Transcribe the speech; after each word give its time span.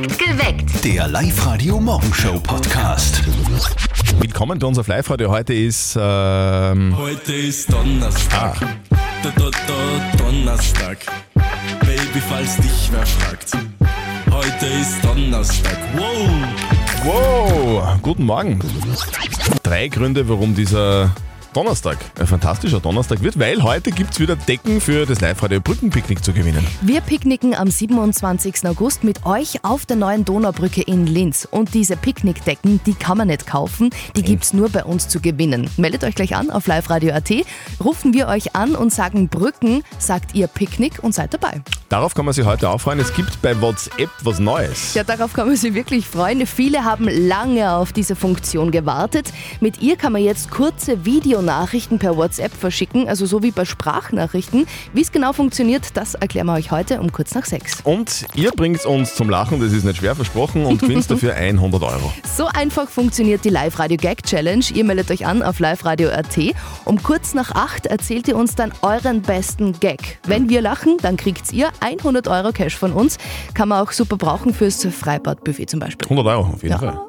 Geweckt. 0.00 0.82
Der 0.82 1.06
Live-Radio-Morgenshow-Podcast. 1.08 3.22
Willkommen 4.18 4.58
bei 4.58 4.66
unserer 4.66 4.88
Live-Radio. 4.88 5.30
Heute 5.30 5.52
ist 5.52 5.94
ähm, 6.00 6.96
Heute 6.96 7.34
ist 7.34 7.70
Donnerstag. 7.70 8.58
Da, 8.88 9.30
da, 9.36 9.50
da, 9.50 10.16
Donnerstag. 10.16 11.00
Baby, 11.80 12.22
falls 12.26 12.56
dich 12.56 12.88
wer 12.90 13.04
fragt. 13.04 13.52
Heute 14.30 14.64
ist 14.66 15.04
Donnerstag. 15.04 15.76
Wow! 15.94 16.30
Wow, 17.04 18.00
guten 18.00 18.24
Morgen. 18.24 18.58
Drei 19.62 19.88
Gründe, 19.88 20.26
warum 20.26 20.54
dieser 20.54 21.14
Donnerstag 21.52 21.98
ein 22.20 22.28
fantastischer 22.28 22.78
Donnerstag 22.78 23.22
wird, 23.22 23.36
weil 23.38 23.62
heute 23.64 23.90
gibt 23.90 24.12
es 24.12 24.20
wieder 24.20 24.36
Decken 24.36 24.80
für 24.80 25.04
das 25.04 25.20
Live-Radio 25.20 25.60
Brückenpicknick 25.60 26.22
zu 26.24 26.32
gewinnen. 26.32 26.64
Wir 26.80 27.00
picknicken 27.00 27.54
am 27.54 27.68
27. 27.68 28.66
August 28.66 29.02
mit 29.02 29.26
euch 29.26 29.64
auf 29.64 29.84
der 29.84 29.96
neuen 29.96 30.24
Donaubrücke 30.24 30.82
in 30.82 31.08
Linz. 31.08 31.48
Und 31.50 31.74
diese 31.74 31.96
Picknickdecken, 31.96 32.80
die 32.86 32.94
kann 32.94 33.18
man 33.18 33.28
nicht 33.28 33.48
kaufen, 33.48 33.90
die 34.14 34.22
gibt's 34.22 34.52
nur 34.52 34.68
bei 34.68 34.84
uns 34.84 35.08
zu 35.08 35.20
gewinnen. 35.20 35.68
Meldet 35.76 36.04
euch 36.04 36.14
gleich 36.14 36.36
an 36.36 36.50
auf 36.50 36.68
liveradio.at, 36.68 37.30
rufen 37.82 38.14
wir 38.14 38.28
euch 38.28 38.54
an 38.54 38.76
und 38.76 38.92
sagen 38.92 39.28
Brücken, 39.28 39.82
sagt 39.98 40.36
ihr 40.36 40.46
Picknick 40.46 41.02
und 41.02 41.14
seid 41.14 41.34
dabei. 41.34 41.62
Darauf 41.88 42.14
kann 42.14 42.24
man 42.24 42.34
sich 42.34 42.44
heute 42.44 42.70
auch 42.70 42.80
freuen. 42.80 43.00
Es 43.00 43.12
gibt 43.12 43.42
bei 43.42 43.60
WhatsApp 43.60 44.10
was 44.22 44.38
Neues. 44.38 44.94
Ja, 44.94 45.02
darauf 45.02 45.32
kann 45.32 45.48
man 45.48 45.56
sich 45.56 45.74
wirklich 45.74 46.06
freuen. 46.06 46.46
Viele 46.46 46.84
haben 46.84 47.08
lange 47.08 47.72
auf 47.72 47.92
diese 47.92 48.14
Funktion 48.14 48.70
gewartet. 48.70 49.32
Mit 49.60 49.82
ihr 49.82 49.96
kann 49.96 50.12
man 50.12 50.22
jetzt 50.22 50.52
kurze 50.52 51.04
Videonachrichten 51.40 51.98
per 51.98 52.16
WhatsApp 52.18 52.52
verschicken, 52.52 53.08
also 53.08 53.24
so 53.24 53.42
wie 53.42 53.50
bei 53.50 53.64
Sprachnachrichten. 53.64 54.66
Wie 54.92 55.00
es 55.00 55.10
genau 55.10 55.32
funktioniert, 55.32 55.96
das 55.96 56.14
erklären 56.14 56.46
wir 56.46 56.52
euch 56.54 56.70
heute 56.70 57.00
um 57.00 57.10
kurz 57.12 57.34
nach 57.34 57.46
sechs. 57.46 57.78
Und 57.82 58.26
ihr 58.34 58.50
bringt 58.52 58.84
uns 58.84 59.14
zum 59.14 59.30
Lachen, 59.30 59.58
das 59.58 59.72
ist 59.72 59.84
nicht 59.84 59.96
schwer 59.98 60.14
versprochen, 60.14 60.66
und 60.66 60.82
gewinnt 60.82 61.10
dafür 61.10 61.34
100 61.34 61.82
Euro. 61.82 62.12
So 62.36 62.46
einfach 62.46 62.88
funktioniert 62.90 63.44
die 63.44 63.48
Live-Radio 63.48 63.96
Gag 63.96 64.22
Challenge. 64.24 64.64
Ihr 64.74 64.84
meldet 64.84 65.10
euch 65.10 65.26
an 65.26 65.42
auf 65.42 65.60
liveradio.at. 65.60 66.38
Um 66.84 67.02
kurz 67.02 67.32
nach 67.32 67.52
acht 67.52 67.86
erzählt 67.86 68.28
ihr 68.28 68.36
uns 68.36 68.54
dann 68.54 68.72
euren 68.82 69.22
besten 69.22 69.72
Gag. 69.80 70.18
Wenn 70.26 70.50
wir 70.50 70.60
lachen, 70.60 70.98
dann 71.00 71.16
kriegt 71.16 71.52
ihr 71.52 71.70
100 71.80 72.28
Euro 72.28 72.52
Cash 72.52 72.76
von 72.76 72.92
uns. 72.92 73.16
Kann 73.54 73.70
man 73.70 73.82
auch 73.82 73.92
super 73.92 74.18
brauchen 74.18 74.52
fürs 74.52 74.84
Freibadbuffet 74.84 75.66
zum 75.70 75.80
Beispiel. 75.80 76.06
100 76.06 76.26
Euro 76.26 76.48
auf 76.52 76.62
jeden 76.62 76.72
Ja. 76.72 76.78
Fall. 76.78 77.00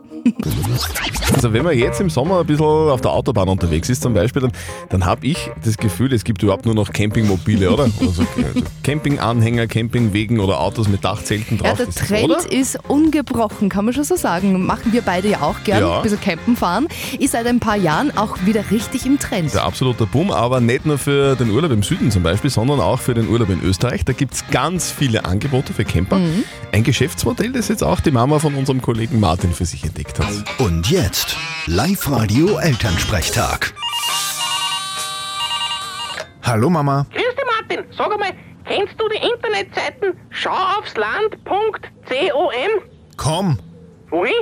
Also 1.34 1.54
wenn 1.54 1.64
man 1.64 1.78
jetzt 1.78 2.00
im 2.02 2.10
Sommer 2.10 2.40
ein 2.42 2.46
bisschen 2.46 2.66
auf 2.66 3.02
der 3.02 3.12
Autobahn 3.12 3.48
unterwegs 3.50 3.90
ist 3.90 4.02
zum 4.04 4.14
Beispiel, 4.14 4.42
dann, 4.44 4.52
dann 4.90 5.06
habe 5.06 5.26
ich 5.26 5.50
das 5.64 5.78
Gefühl, 5.78 6.14
es 6.14 6.24
gibt 6.24 6.44
überhaupt 6.44 6.66
nur 6.66 6.76
noch 6.76 6.92
Campingmobile, 6.92 7.72
oder? 7.72 7.84
oder 8.00 8.12
so, 8.12 8.22
also 8.22 8.62
Campinganhänger, 8.84 9.68
Campingwegen 9.68 10.40
oder 10.40 10.60
Autos 10.60 10.88
mit 10.88 11.04
Dachzelten 11.04 11.58
Ja, 11.58 11.64
drauf. 11.64 11.78
der 11.78 11.86
Das- 11.88 11.96
Trend 11.96 12.24
oder? 12.26 12.52
ist 12.52 12.78
ungebrochen, 12.88 13.70
kann 13.70 13.86
man 13.86 13.94
schon 13.94 14.04
so 14.04 14.16
sagen. 14.16 14.66
Machen 14.66 14.92
wir 14.94 15.02
beide 15.02 15.30
ja 15.30 15.42
auch 15.42 15.56
gern, 15.64 15.82
Ja. 15.82 15.98
ein 15.98 16.04
bisschen 16.04 16.22
campen 16.22 16.56
fahren. 16.56 16.88
Ist 17.20 17.32
seit 17.32 17.48
ein 17.48 17.60
paar 17.60 17.78
Jahren 17.78 18.16
auch 18.18 18.38
wieder 18.46 18.70
richtig 18.72 19.06
im 19.06 19.18
Trend. 19.20 19.54
Der 19.54 19.64
absoluter 19.64 20.06
Boom, 20.06 20.32
aber 20.32 20.60
nicht 20.60 20.86
nur 20.86 20.98
für 20.98 21.36
den 21.36 21.50
Urlaub 21.52 21.72
im 21.72 21.84
Süden 21.84 22.12
zum 22.12 22.24
Beispiel, 22.24 22.50
sondern 22.50 22.80
auch 22.80 23.00
für 23.00 23.14
den 23.14 23.30
Urlaub 23.30 23.50
in 23.50 23.62
Österreich. 23.64 24.04
Da 24.06 24.14
gibt 24.14 24.34
es 24.34 24.44
ganz 24.52 24.92
viele 24.92 25.26
Angebote 25.26 25.74
für 25.74 25.86
Camper. 25.86 26.18
Mhm. 26.20 26.44
Ein 26.72 26.84
Geschäftsmodell, 26.84 27.52
das 27.52 27.68
jetzt 27.70 27.84
auch 27.84 28.00
die 28.00 28.12
Mama 28.12 28.40
von 28.40 28.56
unserem 28.56 28.82
Kollegen 28.82 29.20
Martin 29.20 29.54
für 29.54 29.66
sich 29.66 29.84
entdeckt 29.84 30.11
hat. 30.20 30.60
Und 30.60 30.90
jetzt 30.90 31.36
Live-Radio-Elternsprechtag. 31.68 33.74
Hallo 36.44 36.70
Mama. 36.70 37.06
Grüß 37.12 37.24
dich, 37.36 37.46
Martin. 37.60 37.84
Sag 37.96 38.12
einmal, 38.12 38.32
kennst 38.66 39.00
du 39.00 39.08
die 39.10 39.18
Internetseiten 39.18 40.14
schauaufsland.com? 40.30 42.82
Komm. 43.18 43.60
Wohin? 44.10 44.34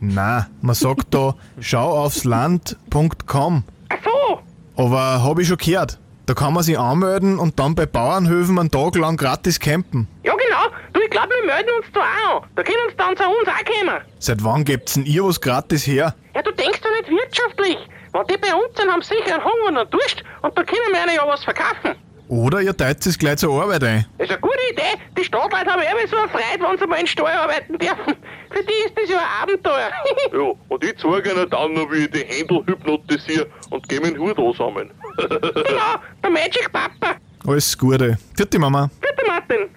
Na, 0.00 0.48
man 0.60 0.74
sagt 0.74 1.14
da 1.14 1.34
schauaufsland.com. 1.60 3.64
Ach 3.88 3.96
so. 4.04 4.40
Aber 4.76 5.22
hab 5.24 5.38
ich 5.38 5.48
schon 5.48 5.56
gehört. 5.56 5.98
Da 6.26 6.34
kann 6.34 6.52
man 6.52 6.62
sich 6.64 6.78
anmelden 6.78 7.38
und 7.38 7.58
dann 7.58 7.74
bei 7.76 7.86
Bauernhöfen 7.86 8.58
einen 8.58 8.70
Tag 8.70 8.96
lang 8.96 9.16
gratis 9.16 9.58
campen. 9.60 10.08
Ja, 10.24 10.34
genau. 10.34 10.66
Du, 10.92 11.00
ich 11.00 11.08
glaube, 11.10 11.25
wir 11.25 11.25
melden 11.46 11.70
uns 11.78 11.86
da 11.92 12.00
auch 12.00 12.42
an. 12.42 12.48
Da 12.56 12.62
können 12.62 12.78
uns 12.86 12.96
dann 12.96 13.16
zu 13.16 13.22
uns 13.24 13.48
auch 13.48 13.64
kommen. 13.64 14.00
Seit 14.18 14.44
wann 14.44 14.64
gibt's 14.64 14.94
denn 14.94 15.06
ihr 15.06 15.24
was 15.24 15.40
gratis 15.40 15.86
her? 15.86 16.14
Ja, 16.34 16.42
du 16.42 16.52
denkst 16.52 16.80
doch 16.80 16.90
nicht 16.90 17.08
wirtschaftlich. 17.10 17.78
Wenn 18.12 18.26
die 18.26 18.36
bei 18.36 18.54
uns 18.54 18.76
sind, 18.76 18.90
haben 18.90 19.02
sie 19.02 19.14
sicher 19.14 19.34
einen 19.34 19.44
Hunger 19.44 19.68
und 19.68 19.78
einen 19.78 19.90
Durst 19.90 20.22
und 20.42 20.56
da 20.56 20.62
können 20.62 20.80
wir 20.92 21.04
ihnen 21.04 21.14
ja 21.16 21.26
was 21.26 21.44
verkaufen. 21.44 21.96
Oder 22.28 22.60
ihr 22.60 22.76
teilt 22.76 23.06
es 23.06 23.16
gleich 23.16 23.38
zur 23.38 23.62
Arbeit 23.62 23.84
ein. 23.84 24.04
Das 24.18 24.26
ist 24.26 24.32
eine 24.32 24.40
gute 24.40 24.58
Idee. 24.72 25.00
Die 25.16 25.24
Stadtleute 25.24 25.70
haben 25.70 25.80
immer 25.82 26.08
so 26.08 26.16
eine 26.16 26.28
Freude, 26.28 26.64
wenn 26.68 26.78
sie 26.78 26.86
mal 26.86 26.96
in 27.00 27.06
Stall 27.06 27.32
arbeiten 27.32 27.78
dürfen. 27.78 28.16
Für 28.50 28.62
die 28.64 28.84
ist 28.84 28.94
das 28.96 29.08
ja 29.08 29.18
ein 29.18 29.42
Abenteuer. 29.42 29.90
Ja, 30.32 30.52
und 30.68 30.84
ich 30.84 30.96
zeige 30.98 31.30
ihnen 31.30 31.48
dann 31.50 31.72
noch, 31.74 31.90
wie 31.92 32.04
ich 32.04 32.10
die 32.10 32.24
Händel 32.24 32.64
hypnotisiere 32.66 33.46
und 33.70 33.88
gebe 33.88 34.10
den 34.10 34.18
Hut 34.18 34.36
ansammeln. 34.38 34.90
genau, 35.18 35.94
der 36.22 36.30
Magic 36.30 36.70
Papa. 36.72 37.14
Alles 37.46 37.78
Gute. 37.78 38.18
Vierte 38.36 38.58
Mama. 38.58 38.90
Bitte, 39.00 39.24
Martin. 39.26 39.68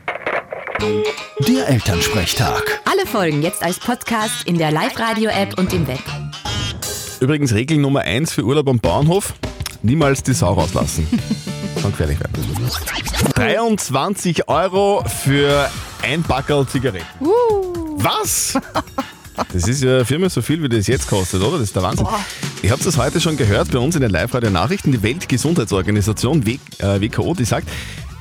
Der 0.84 1.68
Elternsprechtag. 1.68 2.82
Alle 2.86 3.06
Folgen 3.06 3.42
jetzt 3.42 3.62
als 3.64 3.80
Podcast 3.80 4.44
in 4.48 4.58
der 4.58 4.72
Live-Radio-App 4.72 5.58
und 5.60 5.74
im 5.74 5.86
Web. 5.88 6.00
Übrigens 7.20 7.54
Regel 7.54 7.78
Nummer 7.78 8.02
1 8.02 8.32
für 8.32 8.44
Urlaub 8.44 8.70
am 8.70 8.80
Bauernhof, 8.80 9.34
niemals 9.84 10.24
die 10.24 10.34
Sau 10.34 10.54
rauslassen. 10.54 11.06
Kann 11.82 11.92
gefährlich 11.92 12.20
werden. 12.22 12.34
23 13.36 14.48
Euro 14.48 15.04
für 15.24 15.70
ein 16.02 16.24
Packerl 16.24 16.66
Zigaretten. 16.68 17.06
Was? 17.98 18.58
Das 19.52 19.68
ist 19.68 19.84
ja 19.84 20.06
viermal 20.06 20.30
so 20.30 20.42
viel, 20.42 20.62
wie 20.64 20.70
das 20.70 20.88
jetzt 20.88 21.08
kostet, 21.10 21.42
oder? 21.42 21.58
Das 21.58 21.68
ist 21.68 21.76
der 21.76 21.84
Wahnsinn. 21.84 22.08
Ihr 22.62 22.72
habt 22.72 22.86
das 22.86 22.98
heute 22.98 23.20
schon 23.20 23.36
gehört 23.36 23.72
bei 23.72 23.80
uns 23.80 23.96
in 23.96 24.02
den 24.02 24.12
Live-Radio-Nachrichten. 24.12 24.92
Die 24.94 25.04
Weltgesundheitsorganisation 25.04 26.46
W- 26.46 26.60
äh, 26.80 27.02
WKO, 27.02 27.34
die 27.34 27.46
sagt, 27.46 27.68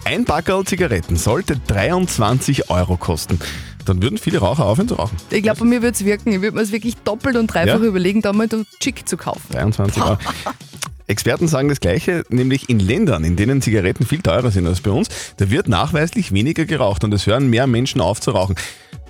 ein 0.08 0.24
Packerl 0.24 0.64
Zigaretten 0.64 1.16
sollte 1.16 1.60
23 1.66 2.70
Euro 2.70 2.96
kosten. 2.96 3.38
Dann 3.84 4.02
würden 4.02 4.16
viele 4.16 4.38
Raucher 4.38 4.64
aufhören 4.64 4.88
zu 4.88 4.94
rauchen. 4.94 5.14
Ich 5.28 5.42
glaube, 5.42 5.58
bei 5.60 5.66
mir 5.66 5.82
wird 5.82 5.96
es 5.96 6.04
wirken. 6.04 6.32
Ich 6.32 6.40
würde 6.40 6.56
mir 6.56 6.62
es 6.62 6.72
wirklich 6.72 6.96
doppelt 6.96 7.36
und 7.36 7.48
dreifach 7.48 7.78
Ja? 7.78 7.84
überlegen, 7.84 8.22
da 8.22 8.32
mal 8.32 8.48
Chick 8.80 9.06
zu 9.06 9.18
kaufen. 9.18 9.52
23 9.52 10.02
Euro. 10.02 10.16
Experten 11.08 11.46
sagen 11.46 11.68
das 11.68 11.80
Gleiche, 11.80 12.24
nämlich 12.30 12.70
in 12.70 12.80
Ländern, 12.80 13.22
in 13.22 13.36
denen 13.36 13.60
Zigaretten 13.60 14.06
viel 14.06 14.22
teurer 14.22 14.50
sind 14.50 14.66
als 14.66 14.80
bei 14.80 14.90
uns, 14.90 15.10
da 15.36 15.50
wird 15.50 15.68
nachweislich 15.68 16.32
weniger 16.32 16.64
geraucht 16.64 17.04
und 17.04 17.12
es 17.12 17.26
hören 17.26 17.48
mehr 17.48 17.66
Menschen 17.66 18.00
auf 18.00 18.18
zu 18.18 18.30
rauchen. 18.30 18.56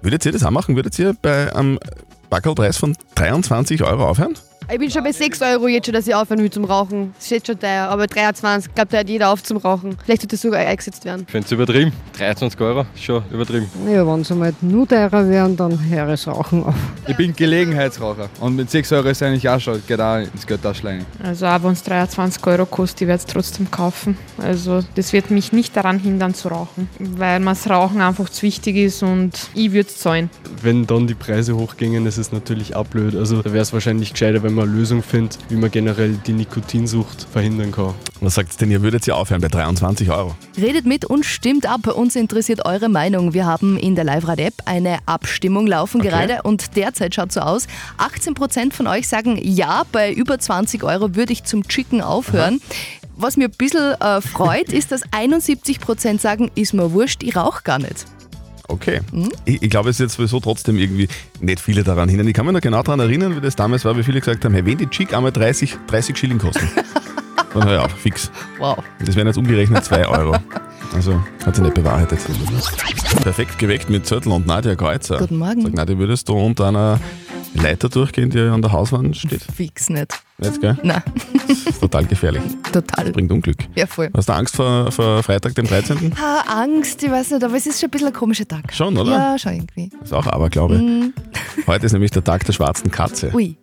Würdet 0.03 0.27
ihr 0.27 0.33
das 0.33 0.43
auch 0.43 0.51
machen? 0.51 0.75
Würdet 0.75 0.99
ihr 0.99 1.15
bei 1.23 1.55
einem 1.55 1.79
Backelpreis 2.29 2.77
von 2.77 2.97
23 3.15 3.85
Euro 3.85 4.09
aufhören? 4.09 4.35
Ich 4.71 4.79
bin 4.79 4.91
schon 4.91 5.03
bei 5.03 5.13
6 5.13 5.41
Euro 5.41 5.67
jetzt 5.67 5.87
schon, 5.87 5.95
dass 5.95 6.07
ich 6.07 6.15
aufhören 6.15 6.41
will 6.41 6.51
zum 6.51 6.67
Rauchen. 6.67 7.15
Das 7.17 7.25
ist 7.25 7.31
jetzt 7.31 7.47
schon 7.47 7.59
teuer, 7.59 7.89
aber 7.89 8.07
23, 8.07 8.69
ich 8.69 8.75
glaube, 8.75 8.91
da 8.91 8.99
hört 8.99 9.09
jeder 9.09 9.31
auf 9.31 9.43
zum 9.43 9.57
Rauchen. 9.57 9.97
Vielleicht 10.05 10.21
wird 10.21 10.35
das 10.35 10.43
sogar 10.43 10.61
eingesetzt 10.61 11.07
werden. 11.07 11.23
Ich 11.27 11.33
finde 11.33 11.47
es 11.47 11.53
übertrieben. 11.53 11.91
23 12.19 12.61
Euro 12.61 12.85
ist 12.95 13.03
schon 13.03 13.23
übertrieben. 13.33 13.67
Ja, 13.91 14.07
wenn 14.07 14.21
es 14.21 14.31
einmal 14.31 14.53
nur 14.61 14.87
teurer 14.87 15.27
wären, 15.27 15.57
dann 15.57 15.89
höre 15.89 16.13
ich 16.13 16.23
das 16.23 16.29
Rauchen 16.29 16.65
auf. 16.65 16.75
Ich 17.07 17.17
bin 17.17 17.35
Gelegenheitsraucher 17.35 18.29
und 18.41 18.57
mit 18.57 18.71
6 18.71 18.93
Euro 18.93 19.09
ist 19.09 19.23
eigentlich 19.23 19.49
auch 19.49 19.59
schon, 19.59 19.83
geht 19.87 20.03
auch 20.03 20.19
ins 20.19 20.47
Geldtaschlein. 20.47 21.07
Also 21.23 21.47
auch 21.47 21.63
wenn 21.63 21.73
es 21.73 21.83
23 21.85 22.47
Euro 22.47 22.67
kostet, 22.67 23.01
ich 23.01 23.09
werde 23.09 23.21
es 23.21 23.27
trotzdem 23.27 23.71
kaufen. 23.71 24.19
Also 24.37 24.85
das 24.97 25.15
wird 25.15 25.31
mich 25.31 25.51
nicht 25.51 25.75
daran 25.79 25.99
hindern 25.99 26.35
zu 26.35 26.49
rauchen, 26.49 26.91
weil 26.99 27.41
mir 27.41 27.53
das 27.53 27.71
Rauchen 27.71 28.03
einfach 28.03 28.29
zu 28.29 28.43
wichtig 28.43 28.77
ist 28.77 29.03
und 29.03 29.33
ich 29.55 29.73
würde 29.73 29.89
es 29.89 29.97
zahlen. 29.97 30.29
Wenn 30.61 30.87
dann 30.87 31.07
die 31.07 31.15
Preise 31.15 31.57
hochgingen, 31.57 32.05
ist 32.05 32.19
es 32.19 32.33
natürlich 32.33 32.77
auch 32.77 32.85
blöd. 32.85 33.15
Also 33.17 33.41
da 33.41 33.51
wäre 33.51 33.63
es 33.63 33.73
wahrscheinlich 33.73 34.13
gescheiter, 34.13 34.43
wenn 34.43 34.58
man 34.58 34.58
eine 34.63 34.73
Lösung 34.73 35.03
findet, 35.03 35.39
wie 35.49 35.57
man 35.57 35.71
generell 35.71 36.13
die 36.27 36.33
Nikotinsucht 36.33 37.27
verhindern 37.33 37.73
kann. 37.73 37.95
Was 38.21 38.35
sagt 38.35 38.61
denn, 38.61 38.71
ihr 38.71 38.83
würdet 38.83 39.07
ihr 39.07 39.17
aufhören 39.17 39.41
bei 39.41 39.49
23 39.49 40.11
Euro? 40.11 40.35
Redet 40.57 40.87
mit 40.87 41.05
und 41.05 41.25
stimmt 41.25 41.67
ab. 41.67 41.87
Uns 41.87 42.17
interessiert 42.17 42.65
eure 42.67 42.89
Meinung. 42.89 43.33
Wir 43.35 43.47
haben 43.47 43.79
in 43.79 43.95
der 43.95 44.05
Live-Radio-App 44.05 44.55
eine 44.65 44.99
Abstimmung 45.07 45.67
laufen 45.67 46.01
Okay. 46.01 46.11
gerade 46.11 46.43
und 46.43 46.77
derzeit 46.77 47.15
schaut 47.15 47.33
so 47.33 47.41
aus. 47.41 47.67
18% 47.99 48.73
von 48.73 48.87
euch 48.87 49.07
sagen, 49.09 49.39
ja, 49.43 49.83
bei 49.93 50.13
über 50.13 50.39
20 50.39 50.83
Euro 50.83 51.15
würde 51.15 51.33
ich 51.33 51.45
zum 51.45 51.67
Chicken 51.69 52.01
aufhören. 52.03 52.61
Was 53.17 53.37
mir 53.37 53.47
ein 53.47 53.55
bisschen 53.57 54.01
äh, 54.01 54.21
freut, 54.21 54.73
ist, 54.73 54.93
dass 54.93 55.03
71% 55.09 56.21
sagen, 56.21 56.51
ist 56.55 56.73
mir 56.75 56.93
wurscht, 56.93 57.23
ich 57.23 57.35
rauche 57.37 57.63
gar 57.65 57.79
nicht. 57.79 58.05
Okay. 58.69 59.01
Mhm. 59.13 59.31
Ich, 59.47 59.63
ich 59.63 59.71
glaube, 59.71 59.91
es 59.91 59.97
ist 59.97 60.01
jetzt 60.01 60.17
sowieso 60.17 60.41
trotzdem 60.41 60.79
irgendwie 60.79 61.09
nicht 61.41 61.59
viele 61.59 61.83
daran 61.83 62.09
hindern. 62.09 62.29
Ich 62.29 62.35
kann 62.35 62.47
mich 62.47 62.53
noch 62.53 62.61
genau 62.61 62.83
daran 62.83 63.01
erinnern, 63.01 63.35
wie 63.35 63.41
das 63.41 63.57
damals 63.57 63.85
war, 63.85 63.97
wie 63.97 64.03
viele 64.03 64.21
gesagt 64.21 64.45
haben, 64.45 64.53
hey, 64.53 64.65
wenn 64.65 64.77
die 64.79 64.87
Chick 64.87 65.15
einmal 65.15 65.33
30, 65.33 65.77
30 65.87 66.17
Schilling 66.17 66.39
kosten, 66.39 66.69
dann 67.55 67.65
hör 67.65 67.79
ich 67.79 67.85
auf, 67.85 67.93
fix. 67.93 68.31
Wow. 68.59 68.79
Das 69.05 69.17
wären 69.17 69.27
jetzt 69.27 69.39
umgerechnet 69.39 69.85
2 69.85 70.07
Euro. 70.07 70.37
Also 70.95 71.23
hat 71.45 71.57
sich 71.57 71.65
nicht 71.65 71.75
bewahrheitet. 71.75 72.21
Perfekt 73.23 73.59
geweckt 73.59 73.91
mit 73.91 74.07
Zettel 74.07 74.33
und 74.33 74.47
Nadja 74.47 74.75
Kreuzer. 74.75 75.19
Guten 75.19 75.39
Morgen. 75.39 75.63
Sag, 75.63 75.75
Nadja, 75.75 75.99
würdest 75.99 76.29
du 76.29 76.35
unter 76.35 76.69
einer 76.69 77.01
Leiter 77.55 77.89
durchgehen, 77.89 78.31
die 78.31 78.39
an 78.41 78.63
der 78.63 78.73
Hauswand 78.73 79.17
steht? 79.17 79.43
Fix 79.43 79.89
nicht. 79.91 80.15
Nicht, 80.41 80.61
gell? 80.61 80.79
Nein, 80.85 81.03
Das 81.49 81.59
ist 81.67 81.81
total 81.81 82.07
gefährlich. 82.07 82.43
total. 82.73 83.11
Bringt 83.11 83.33
Unglück. 83.33 83.57
Ja, 83.75 83.87
voll. 83.87 84.09
Hast 84.17 84.29
du 84.29 84.33
Angst 84.35 84.55
vor, 84.55 84.93
vor 84.93 85.21
Freitag, 85.25 85.55
dem 85.57 85.67
13.? 85.67 86.13
Ah, 86.17 86.63
Angst, 86.63 87.03
ich 87.03 87.11
weiß 87.11 87.33
nicht, 87.33 87.43
aber 87.43 87.55
es 87.57 87.67
ist 87.67 87.81
schon 87.81 87.89
ein 87.89 87.91
bisschen 87.91 88.07
ein 88.09 88.13
komischer 88.13 88.47
Tag. 88.47 88.73
Schon, 88.73 88.97
oder? 88.97 89.11
Ja, 89.11 89.39
schon 89.39 89.55
irgendwie. 89.55 89.91
Das 89.99 90.09
ist 90.11 90.13
auch 90.15 90.27
Aberglaube. 90.29 90.79
Mm, 90.79 91.13
Heute 91.67 91.87
ist 91.87 91.93
nämlich 91.93 92.13
der 92.13 92.23
Tag 92.23 92.45
der 92.45 92.53
schwarzen 92.53 92.89
Katze. 92.91 93.33
ui, 93.35 93.57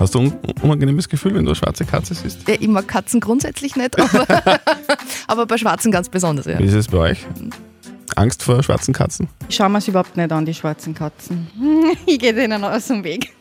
Hast 0.00 0.14
du 0.14 0.20
ein 0.20 0.32
unangenehmes 0.62 1.08
Gefühl, 1.08 1.34
wenn 1.34 1.44
du 1.44 1.50
eine 1.50 1.54
schwarze 1.54 1.84
Katze 1.84 2.14
siehst? 2.14 2.48
ja, 2.48 2.54
ich 2.58 2.66
mag 2.66 2.88
Katzen 2.88 3.20
grundsätzlich 3.20 3.76
nicht, 3.76 4.00
aber, 4.00 4.26
aber 5.28 5.46
bei 5.46 5.58
Schwarzen 5.58 5.92
ganz 5.92 6.08
besonders, 6.08 6.46
ja. 6.46 6.58
Wie 6.58 6.64
ist 6.64 6.72
es 6.74 6.88
bei 6.88 6.98
euch? 7.10 7.26
Angst 8.16 8.42
vor 8.42 8.62
schwarzen 8.62 8.94
Katzen? 8.94 9.28
Schauen 9.50 9.72
wir 9.72 9.78
es 9.78 9.86
überhaupt 9.88 10.16
nicht 10.16 10.32
an, 10.32 10.46
die 10.46 10.54
schwarzen 10.54 10.94
Katzen. 10.94 11.46
ich 12.06 12.18
gehe 12.18 12.32
denen 12.32 12.64
aus 12.64 12.86
dem 12.88 13.04
Weg. 13.04 13.32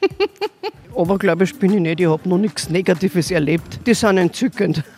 Aber 0.95 1.17
glaube 1.17 1.43
ich, 1.43 1.57
bin 1.57 1.73
ich 1.73 1.79
nicht. 1.79 1.99
Ich 1.99 2.07
habe 2.07 2.27
noch 2.27 2.37
nichts 2.37 2.69
Negatives 2.69 3.31
erlebt. 3.31 3.79
Die 3.85 3.93
sind 3.93 4.17
entzückend. 4.17 4.83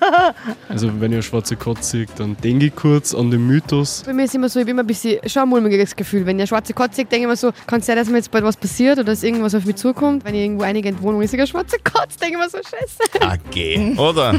Also 0.67 0.89
wenn 0.99 1.11
ihr 1.11 1.21
schwarze 1.21 1.55
Katze 1.55 1.99
seht, 1.99 2.09
dann 2.17 2.35
denke 2.43 2.65
ich 2.67 2.75
kurz 2.75 3.13
an 3.13 3.31
den 3.31 3.45
Mythos. 3.47 4.03
Bei 4.05 4.13
mir 4.13 4.25
ist 4.25 4.35
immer 4.35 4.49
so, 4.49 4.59
ich 4.59 4.63
habe 4.63 4.71
immer 4.71 4.83
ein 4.83 4.87
bisschen 4.87 5.19
schon 5.29 5.43
ein 5.43 5.49
mulmiges 5.49 5.95
Gefühl. 5.95 6.25
Wenn 6.25 6.37
ich 6.37 6.41
eine 6.41 6.47
schwarze 6.47 6.73
Katze 6.73 6.97
sehe, 6.97 7.05
denke 7.05 7.25
ich 7.25 7.29
mir 7.29 7.35
so, 7.37 7.51
kann 7.67 7.79
es 7.79 7.85
sein, 7.85 7.95
dass 7.95 8.09
mir 8.09 8.17
jetzt 8.17 8.31
bald 8.31 8.43
was 8.43 8.57
passiert 8.57 8.97
oder 8.97 9.05
dass 9.05 9.23
irgendwas 9.23 9.55
auf 9.55 9.65
mich 9.65 9.75
zukommt. 9.77 10.25
Wenn 10.25 10.35
ich 10.35 10.41
irgendwo 10.41 10.63
einige 10.63 10.89
in 10.89 11.01
Wohnung 11.01 11.21
ist, 11.21 11.33
eine 11.33 11.47
schwarze 11.47 11.77
Katze, 11.83 12.19
denke 12.19 12.37
ich 12.37 12.43
mir 12.43 12.49
so, 12.49 12.57
scheiße. 12.57 13.21
AG. 13.21 13.97
Oder? 13.99 14.35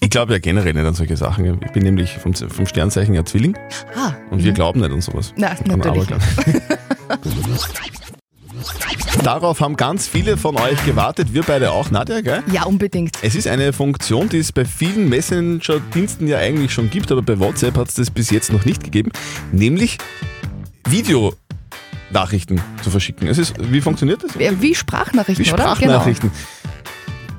Ich 0.00 0.10
glaube 0.10 0.32
ja 0.32 0.38
generell 0.38 0.72
nicht 0.72 0.84
an 0.84 0.94
solche 0.94 1.16
Sachen. 1.16 1.60
Ich 1.64 1.72
bin 1.72 1.82
nämlich 1.82 2.16
vom, 2.18 2.34
vom 2.34 2.66
Sternzeichen 2.66 3.14
ja 3.14 3.24
Zwilling 3.24 3.56
Ah, 3.94 4.12
und 4.30 4.42
wir 4.42 4.52
glauben 4.52 4.80
nicht 4.80 4.90
an 4.90 5.00
sowas. 5.00 5.32
Am 5.36 5.78
natürlich. 5.78 6.08
Darauf 9.22 9.60
haben 9.60 9.76
ganz 9.76 10.08
viele 10.08 10.38
von 10.38 10.56
euch 10.56 10.82
gewartet, 10.86 11.34
wir 11.34 11.42
beide 11.42 11.72
auch, 11.72 11.90
Nadja, 11.90 12.22
gell? 12.22 12.42
Ja, 12.50 12.64
unbedingt. 12.64 13.18
Es 13.20 13.34
ist 13.34 13.46
eine 13.46 13.72
Funktion, 13.74 14.30
die 14.30 14.38
es 14.38 14.50
bei 14.50 14.64
vielen 14.64 15.10
Messenger-Diensten 15.10 16.26
ja 16.26 16.38
eigentlich 16.38 16.72
schon 16.72 16.88
gibt, 16.88 17.12
aber 17.12 17.20
bei 17.20 17.38
WhatsApp 17.38 17.76
hat 17.76 17.88
es 17.88 17.94
das 17.94 18.10
bis 18.10 18.30
jetzt 18.30 18.50
noch 18.50 18.64
nicht 18.64 18.82
gegeben, 18.82 19.10
nämlich 19.52 19.98
Videonachrichten 20.88 22.62
zu 22.82 22.90
verschicken. 22.90 23.28
Es 23.28 23.36
ist, 23.36 23.54
wie 23.58 23.82
funktioniert 23.82 24.24
das? 24.24 24.38
Wie 24.38 24.74
Sprachnachrichten, 24.74 25.44
Wie 25.44 25.52
oder? 25.52 25.64
Genau. 25.64 25.74
Sprachnachrichten. 25.74 26.30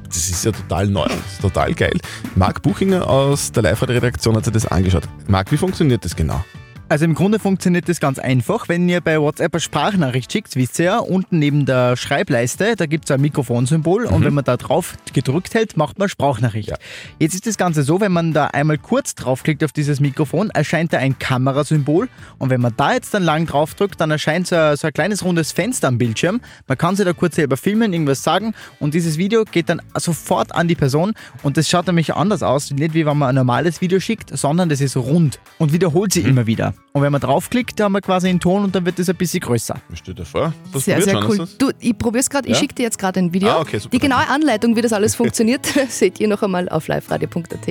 Das 0.06 0.30
ist 0.30 0.46
ja 0.46 0.52
total 0.52 0.88
neu, 0.88 1.06
das 1.06 1.34
ist 1.34 1.42
total 1.42 1.74
geil. 1.74 1.98
Marc 2.36 2.62
Buchinger 2.62 3.08
aus 3.08 3.52
der 3.52 3.64
Live-Redaktion 3.64 4.36
hat 4.36 4.46
sich 4.46 4.54
das 4.54 4.68
angeschaut. 4.68 5.04
Marc, 5.28 5.52
wie 5.52 5.58
funktioniert 5.58 6.06
das 6.06 6.16
genau? 6.16 6.44
Also 6.92 7.06
im 7.06 7.14
Grunde 7.14 7.40
funktioniert 7.40 7.88
das 7.88 8.02
ganz 8.02 8.20
einfach. 8.20 8.68
Wenn 8.68 8.90
ihr 8.90 9.00
bei 9.00 9.18
WhatsApp 9.18 9.54
eine 9.54 9.62
Sprachnachricht 9.62 10.30
schickt, 10.30 10.58
wisst 10.58 10.78
ihr 10.78 10.84
ja, 10.84 10.98
unten 10.98 11.40
neben 11.40 11.66
der 11.66 11.96
Schreibleiste, 11.96 12.76
da 12.76 12.86
gibt 12.86 13.06
es 13.06 13.12
ein 13.12 13.22
Mikrofonsymbol 13.22 14.08
und 14.08 14.26
wenn 14.26 14.34
man 14.34 14.44
da 14.44 14.58
drauf 14.58 14.98
gedrückt 15.14 15.54
hält, 15.54 15.78
macht 15.78 16.00
man 16.00 16.10
Sprachnachricht. 16.10 16.74
Jetzt 17.18 17.34
ist 17.34 17.48
das 17.48 17.56
Ganze 17.56 17.84
so, 17.84 18.02
wenn 18.02 18.12
man 18.12 18.34
da 18.34 18.48
einmal 18.48 18.78
kurz 18.78 19.16
draufklickt 19.16 19.64
auf 19.64 19.72
dieses 19.72 20.02
Mikrofon, 20.02 20.50
erscheint 20.50 20.92
da 20.92 20.98
ein 20.98 21.18
Kamerasymbol 21.18 22.10
und 22.40 22.50
wenn 22.50 22.60
man 22.60 22.74
da 22.76 22.92
jetzt 22.92 23.14
dann 23.14 23.24
lang 23.24 23.46
drauf 23.46 23.74
drückt, 23.74 24.02
dann 24.02 24.12
erscheint 24.12 24.48
so 24.48 24.58
ein, 24.58 24.76
so 24.76 24.88
ein 24.88 24.92
kleines 24.92 25.24
rundes 25.24 25.54
Fenster 25.54 25.88
am 25.88 25.98
Bildschirm. 25.98 26.42
Man 26.68 26.78
kann 26.78 26.98
sich 26.98 27.06
da 27.06 27.14
kurz 27.14 27.38
selber 27.38 27.56
filmen, 27.56 27.94
irgendwas 27.94 28.22
sagen 28.22 28.54
und 28.80 28.94
dieses 28.94 29.18
Video 29.18 29.46
geht 29.46 29.70
dann 29.70 29.82
sofort 29.96 30.54
an 30.54 30.68
die 30.68 30.76
Person 30.76 31.14
und 31.42 31.56
das 31.56 31.70
schaut 31.70 31.88
nämlich 31.88 32.14
anders 32.14 32.44
aus, 32.44 32.70
nicht 32.70 32.94
wie 32.94 33.06
wenn 33.06 33.18
man 33.18 33.30
ein 33.30 33.36
normales 33.36 33.80
Video 33.80 34.02
schickt, 34.02 34.38
sondern 34.38 34.68
das 34.68 34.82
ist 34.82 34.98
rund 34.98 35.40
und 35.58 35.72
wiederholt 35.72 36.12
sich 36.12 36.26
immer 36.26 36.48
wieder. 36.48 36.74
Und 36.94 37.02
wenn 37.02 37.12
man 37.12 37.22
draufklickt, 37.22 37.80
haben 37.80 37.94
wir 37.94 38.02
quasi 38.02 38.28
einen 38.28 38.40
Ton 38.42 38.64
und 38.66 38.76
dann 38.76 38.86
wird 38.86 39.00
das 39.00 39.08
ein 39.10 39.16
bisschen 39.16 39.40
größer. 39.40 39.76
Steht 39.94 40.20
da 40.20 40.26
vor? 40.26 40.54
Du 40.74 40.80
Sehr, 40.80 41.02
sehr 41.02 41.24
cool. 41.24 41.38
du 41.58 41.68
das? 41.68 41.76
Ich 41.80 41.98
probiere 41.98 42.20
es 42.20 42.30
gerade, 42.30 42.48
ich 42.50 42.54
Ja? 42.56 42.60
schicke 42.60 42.76
dir 42.76 42.84
jetzt 42.84 42.98
gerade 43.00 43.20
ein 43.20 43.34
Video. 43.34 43.50
Ah, 43.50 43.60
okay, 43.62 43.78
super. 43.78 43.92
Die 43.92 44.00
genaue 44.00 44.28
Anleitung, 44.28 44.76
wie 44.76 44.82
das 44.82 44.92
alles 44.92 45.16
funktioniert, 45.22 45.66
seht 45.90 46.20
ihr 46.20 46.28
noch 46.28 46.44
einmal 46.44 46.68
auf 46.68 46.88
liveradio.at. 46.90 47.68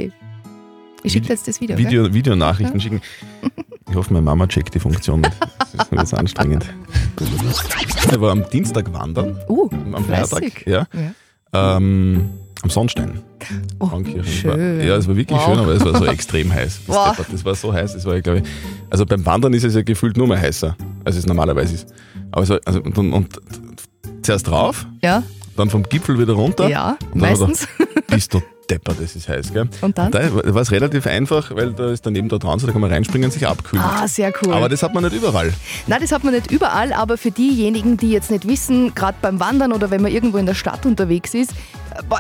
Ich 1.03 1.13
schicke 1.13 1.27
dir 1.27 1.33
jetzt 1.35 1.49
das 1.49 1.61
Video. 1.61 1.77
gell? 1.77 1.87
Video, 1.87 2.13
Videonachrichten 2.15 2.81
schicken. 2.81 3.01
Ich 3.89 3.95
hoffe, 3.97 4.13
meine 4.13 4.25
Mama 4.25 4.47
checkt 4.47 4.75
die 4.75 4.81
Funktion 4.81 5.21
nicht. 5.21 5.33
Das 5.73 5.87
ist 5.87 5.93
jetzt 5.93 6.15
anstrengend. 6.15 6.67
Ich 8.11 8.21
war 8.21 8.33
am 8.33 8.49
Dienstag 8.51 8.93
wandern. 8.93 9.39
Uh, 9.49 9.69
am 9.93 10.05
Feiertag. 10.05 10.29
fleißig. 10.41 10.65
Ja. 10.67 10.87
Ähm, 11.53 12.31
am 12.63 12.71
Sonnstein. 12.71 13.21
War- 13.79 13.93
Oh, 13.95 14.03
schön. 14.23 14.81
Ja, 14.87 14.97
es 14.97 15.09
war 15.09 15.17
wirklich 15.17 15.39
Wow. 15.39 15.47
schön, 15.47 15.59
aber 15.59 15.73
es 15.73 15.85
war 15.85 15.97
so 15.99 16.07
extrem 16.07 16.53
heiß. 16.53 16.81
Das, 16.87 16.97
Wow. 16.97 17.27
das 17.31 17.45
war 17.45 17.55
so 17.55 17.73
heiß, 17.73 17.95
das 17.95 18.05
war, 18.05 18.21
glaube 18.21 18.41
ich. 18.41 18.45
Also 18.91 19.07
beim 19.07 19.25
Wandern 19.27 19.53
ist 19.55 19.65
es 19.65 19.75
ja 19.75 19.83
gefühlt 19.83 20.17
nur 20.17 20.27
mehr 20.29 20.41
heißer, 20.41 20.77
als 21.05 21.17
es 21.17 21.27
normalerweise 21.27 21.75
ist. 21.75 21.95
Aber 22.31 22.43
es 22.43 22.51
war, 22.51 22.61
also, 22.65 22.81
und, 22.83 22.97
und, 22.99 23.13
und 23.13 23.29
zuerst 24.23 24.47
drauf, 24.47 24.87
Ja, 25.03 25.23
dann 25.57 25.71
vom 25.71 25.83
Gipfel 25.83 26.19
wieder 26.19 26.35
runter. 26.35 26.69
ja, 26.69 26.97
und 27.13 27.21
dann 27.23 27.31
hat 27.31 27.39
meistens. 27.41 27.69
bist 28.09 28.35
du 28.35 28.43
depper, 28.71 28.95
das 28.99 29.17
ist 29.17 29.29
heiß, 29.29 29.53
gell? 29.53 29.69
Und 29.81 29.99
dann? 29.99 30.11
da 30.11 30.33
war 30.33 30.63
es 30.63 30.71
relativ 30.71 31.07
einfach, 31.07 31.55
weil 31.55 31.73
da 31.73 31.91
ist 31.91 32.07
daneben 32.07 32.29
da 32.29 32.39
dran, 32.39 32.59
so 32.59 32.67
da 32.67 32.73
kann 32.73 32.81
man 32.81 32.91
reinspringen 32.93 33.27
und 33.27 33.33
sich 33.33 33.47
abkühlen. 33.47 33.85
Ah, 33.85 34.07
sehr 34.07 34.33
cool. 34.43 34.53
Aber 34.55 34.69
das 34.69 34.83
hat 34.83 34.95
man 34.95 35.03
nicht 35.05 35.15
überall. 35.17 35.53
Nein, 35.87 35.99
das 36.01 36.13
hat 36.13 36.23
man 36.25 36.33
nicht 36.35 36.51
überall, 36.51 36.93
aber 36.93 37.19
für 37.19 37.31
diejenigen, 37.31 37.97
die 37.97 38.11
jetzt 38.11 38.31
nicht 38.31 38.47
wissen, 38.47 38.95
gerade 38.95 39.17
beim 39.21 39.41
Wandern 39.41 39.73
oder 39.73 39.91
wenn 39.91 40.03
man 40.03 40.13
irgendwo 40.13 40.39
in 40.39 40.47
der 40.47 40.55
Stadt 40.55 40.87
unterwegs 40.87 41.35
ist, 41.35 41.51
äh, 41.51 41.55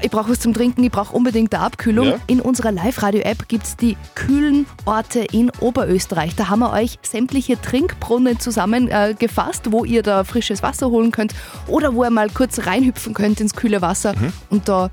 ich 0.02 0.10
brauche 0.10 0.30
was 0.30 0.40
zum 0.40 0.52
Trinken, 0.54 0.82
ich 0.82 0.90
brauche 0.90 1.14
unbedingt 1.14 1.54
eine 1.54 1.62
Abkühlung. 1.62 2.06
Ja. 2.08 2.14
In 2.26 2.40
unserer 2.40 2.72
Live-Radio-App 2.72 3.48
gibt 3.48 3.64
es 3.66 3.76
die 3.76 3.96
kühlen 4.14 4.66
Orte 4.84 5.20
in 5.20 5.50
Oberösterreich. 5.60 6.34
Da 6.34 6.48
haben 6.48 6.60
wir 6.60 6.72
euch 6.72 6.98
sämtliche 7.02 7.60
Trinkbrunnen 7.60 8.40
zusammengefasst, 8.40 9.70
wo 9.72 9.84
ihr 9.84 10.02
da 10.02 10.24
frisches 10.24 10.62
Wasser 10.62 10.88
holen 10.90 11.12
könnt 11.12 11.34
oder 11.66 11.94
wo 11.94 12.04
ihr 12.04 12.10
mal 12.10 12.28
kurz 12.30 12.66
reinhüpfen 12.66 13.14
könnt 13.14 13.40
ins 13.40 13.54
kühle 13.54 13.80
Wasser 13.82 14.14
Mhm. 14.16 14.32
und 14.50 14.68
da 14.68 14.90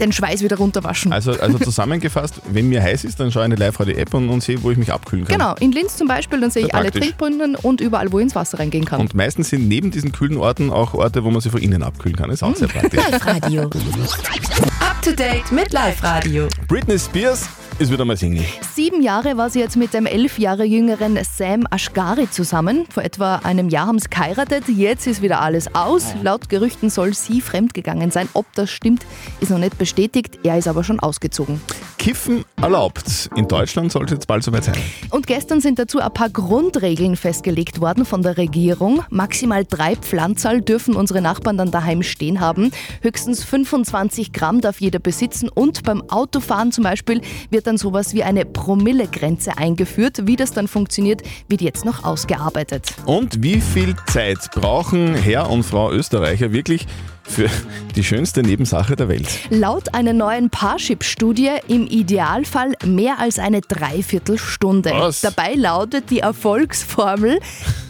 den 0.00 0.12
Schweiß 0.12 0.42
wieder 0.42 0.56
runterwaschen. 0.56 1.12
Also, 1.12 1.32
also 1.32 1.58
zusammengefasst, 1.58 2.40
wenn 2.50 2.68
mir 2.68 2.82
heiß 2.82 3.04
ist, 3.04 3.20
dann 3.20 3.30
schaue 3.30 3.42
ich 3.42 3.50
in 3.50 3.56
die 3.56 3.62
Live-Radio-App 3.62 4.14
und, 4.14 4.28
und 4.28 4.42
sehe, 4.42 4.62
wo 4.62 4.70
ich 4.70 4.78
mich 4.78 4.92
abkühlen 4.92 5.24
kann. 5.24 5.38
Genau, 5.38 5.54
in 5.56 5.72
Linz 5.72 5.96
zum 5.96 6.08
Beispiel, 6.08 6.40
dann 6.40 6.50
sehe 6.50 6.66
ich 6.66 6.74
alle. 6.74 6.90
Trinkbrunnen 6.90 7.54
und 7.54 7.80
überall, 7.80 8.10
wo 8.12 8.18
ich 8.18 8.24
ins 8.24 8.34
Wasser 8.34 8.58
reingehen 8.58 8.84
kann. 8.84 9.00
Und 9.00 9.14
meistens 9.14 9.50
sind 9.50 9.68
neben 9.68 9.90
diesen 9.90 10.12
kühlen 10.12 10.38
Orten 10.38 10.70
auch 10.70 10.94
Orte, 10.94 11.24
wo 11.24 11.30
man 11.30 11.40
sich 11.40 11.52
von 11.52 11.60
innen 11.60 11.82
abkühlen 11.82 12.16
kann. 12.16 12.30
Ist 12.30 12.42
auch 12.42 12.56
sehr 12.56 12.68
praktisch. 12.68 13.00
Live-Radio. 13.10 13.62
Up 13.62 15.02
to 15.02 15.12
date 15.12 15.50
mit 15.52 15.72
Live-Radio. 15.72 16.48
Britney 16.66 16.98
Spears 16.98 17.48
ist 17.78 17.92
wieder 17.92 18.04
mal 18.04 18.16
Single. 18.16 18.44
Sieben 18.74 19.02
Jahre 19.02 19.36
war 19.36 19.50
sie 19.50 19.60
jetzt 19.60 19.76
mit 19.76 19.94
dem 19.94 20.06
elf 20.06 20.38
Jahre 20.38 20.64
jüngeren 20.64 21.18
Sam 21.22 21.64
Ashgari 21.70 22.28
zusammen. 22.30 22.86
Vor 22.90 23.04
etwa 23.04 23.36
einem 23.44 23.68
Jahr 23.68 23.86
haben 23.86 23.98
sie 23.98 24.08
geheiratet. 24.08 24.64
Jetzt 24.68 25.06
ist 25.06 25.22
wieder 25.22 25.40
alles 25.40 25.74
aus. 25.74 26.14
Laut 26.22 26.48
Gerüchten 26.48 26.90
soll 26.90 27.14
sie 27.14 27.40
fremdgegangen 27.40 28.10
sein. 28.10 28.28
Ob 28.34 28.46
das 28.54 28.70
stimmt, 28.70 29.06
ist 29.40 29.50
noch 29.50 29.58
nicht 29.58 29.78
bestätigt. 29.78 30.40
Er 30.42 30.58
ist 30.58 30.66
aber 30.66 30.82
schon 30.82 30.98
ausgezogen. 30.98 31.60
Kiffen 31.98 32.44
erlaubt. 32.60 33.28
In 33.36 33.48
Deutschland 33.48 33.92
sollte 33.92 34.14
jetzt 34.14 34.26
bald 34.26 34.42
soweit 34.42 34.64
sein. 34.64 34.76
Und 35.10 35.26
gestern 35.26 35.60
sind 35.60 35.78
dazu 35.78 36.00
ein 36.00 36.12
paar 36.12 36.30
Grundregeln 36.30 37.16
festgelegt 37.16 37.80
worden 37.80 38.04
von 38.04 38.22
der 38.22 38.38
Regierung. 38.38 39.02
Maximal 39.10 39.64
drei 39.64 39.96
Pflanzerl 39.96 40.62
dürfen 40.62 40.94
unsere 40.94 41.20
Nachbarn 41.20 41.58
dann 41.58 41.70
daheim 41.70 42.02
stehen 42.02 42.40
haben. 42.40 42.70
Höchstens 43.02 43.44
25 43.44 44.32
Gramm 44.32 44.60
darf 44.60 44.80
jeder 44.80 45.00
besitzen. 45.00 45.48
Und 45.48 45.82
beim 45.82 46.02
Autofahren 46.08 46.72
zum 46.72 46.84
Beispiel 46.84 47.20
wird 47.50 47.67
dann 47.68 47.78
sowas 47.78 48.14
wie 48.14 48.24
eine 48.24 48.44
Promillegrenze 48.44 49.58
eingeführt. 49.58 50.26
Wie 50.26 50.36
das 50.36 50.52
dann 50.52 50.66
funktioniert, 50.66 51.22
wird 51.48 51.60
jetzt 51.60 51.84
noch 51.84 52.04
ausgearbeitet. 52.04 52.88
Und 53.04 53.42
wie 53.42 53.60
viel 53.60 53.94
Zeit 54.06 54.50
brauchen 54.52 55.14
Herr 55.14 55.50
und 55.50 55.62
Frau 55.62 55.92
Österreicher 55.92 56.52
wirklich 56.52 56.86
für 57.22 57.50
die 57.94 58.02
schönste 58.02 58.42
Nebensache 58.42 58.96
der 58.96 59.08
Welt? 59.08 59.28
Laut 59.50 59.94
einer 59.94 60.14
neuen 60.14 60.48
Parship-Studie 60.48 61.50
im 61.68 61.86
Idealfall 61.86 62.72
mehr 62.84 63.18
als 63.18 63.38
eine 63.38 63.60
Dreiviertelstunde. 63.60 64.90
Was? 64.92 65.20
Dabei 65.20 65.54
lautet 65.54 66.10
die 66.10 66.20
Erfolgsformel 66.20 67.38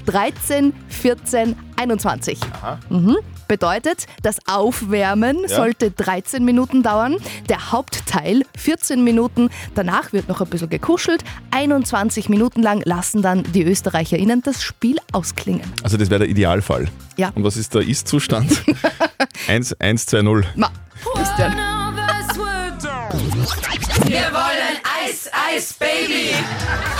13, 0.06 0.72
14, 0.88 1.54
21. 1.76 2.38
Mhm. 2.90 3.16
Bedeutet, 3.48 4.06
das 4.22 4.36
Aufwärmen 4.46 5.38
Ja. 5.48 5.56
sollte 5.56 5.90
13 5.90 6.44
Minuten 6.44 6.82
dauern, 6.82 7.16
der 7.48 7.72
Hauptteil 7.72 8.42
14 8.56 9.02
Minuten, 9.02 9.48
danach 9.74 10.12
wird 10.12 10.28
noch 10.28 10.40
ein 10.42 10.48
bisschen 10.48 10.68
gekuschelt, 10.68 11.24
21 11.50 12.28
Minuten 12.28 12.62
lang 12.62 12.82
lassen 12.84 13.22
dann 13.22 13.42
die 13.54 13.62
ÖsterreicherInnen 13.64 14.42
das 14.42 14.62
Spiel 14.62 14.98
ausklingen. 15.12 15.62
Also 15.82 15.96
das 15.96 16.10
wäre 16.10 16.20
der 16.20 16.28
Idealfall. 16.28 16.88
Ja. 17.16 17.32
Und 17.34 17.42
was 17.42 17.56
ist 17.56 17.74
der 17.74 17.82
Ist-Zustand? 17.82 18.62
1, 19.48 19.80
1, 19.80 20.06
2, 20.06 20.22
0. 20.22 20.44
Ma, 20.54 20.70
Christian. 21.14 21.56
Wir 24.04 24.20
wollen 24.32 24.57
Eis, 25.08 25.30
Eis, 25.32 25.72
Baby. 25.72 26.34